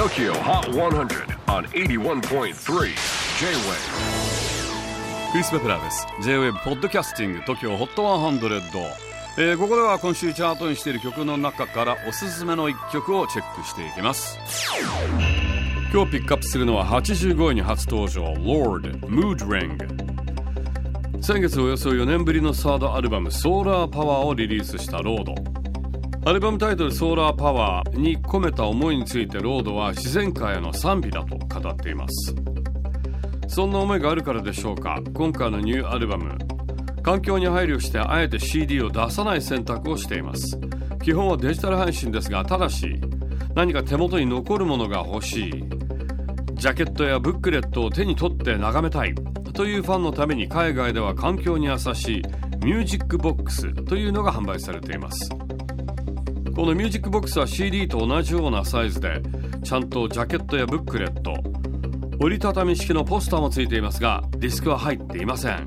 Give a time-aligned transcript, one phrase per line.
[0.00, 2.54] TOKYO HOT 100 on 81.3 J-WAVE
[5.30, 6.06] クリス・ベプラーです。
[6.22, 8.82] J-WAVE ポッドキャスティング TOKYO HOT 100、
[9.36, 14.38] えー、ここでは今週チャートにしている曲の中からおすすめの一曲をチェックしていきます。
[15.92, 19.76] 今日ピックアップするのは85位に初登場 Lord Mood Ring
[21.22, 25.59] 先月およそ4年ぶりのサードアルバム「ソーラーパワー」をリリースしたロード
[26.22, 32.34] アルバムタイトル「ソーラーパワー」に込めた思いについてロードは自然界への賛美だと語っています。
[33.48, 35.00] そんな思いがあるからでしょうか。
[35.14, 36.36] 今回のニューアルバム。
[37.02, 40.60] 環境に配慮してあえて CD を出さない選択をしています。
[41.02, 43.00] 基本はデジタル配信ですがただし
[43.54, 45.64] 何か手元に残るものが欲しい。
[46.52, 49.14] ジャケットやブックレットを手に取って眺めたい。
[49.54, 52.22] というファンのために海外では環境に優しい
[52.62, 55.30] ミュージックボックスというのが販売されています。
[56.60, 59.22] このミュージックボックスは CD と同じようなサイズで
[59.64, 61.32] ちゃんとジャケットやブックレット
[62.22, 65.64] 折りたたみ式のポスターもついていますがディスクは入っていません。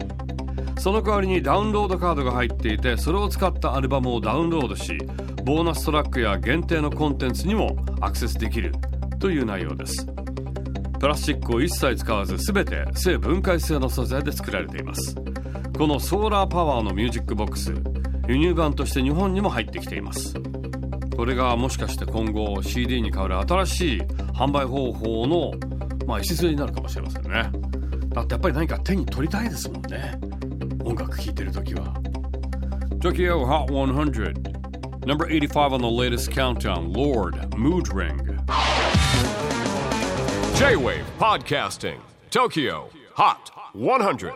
[0.77, 4.95] その代わりにダウンロードカードが入っていてそれを使ったアルバムをダウンロードし
[5.43, 8.71] ボーナストラックや限定のコンテンツにもアクセスできる
[9.19, 10.05] という内容です。
[10.99, 15.15] プラスチックを一切使わず全て生分解性の素材で作られています。
[15.75, 17.73] このソーラーパワーのミュージックボックス
[18.27, 20.35] 輸入版として日本にも入ってきています。
[21.15, 24.01] これがもしかして今後 CD に代わる新しい
[24.33, 25.51] 販売方法の
[26.07, 27.51] まあ礎になるかもしれませんね
[28.09, 30.19] だってやっぱり何か手に取りたいですもんね
[30.83, 31.93] 音楽聴いてる時は
[32.99, 34.53] Tokyo Hot 100
[35.05, 38.17] Number 85 on the latest countdown Lord Mood Ring
[40.55, 41.99] J-WAVE PODCASTING
[42.31, 44.33] TOKYO HOT 100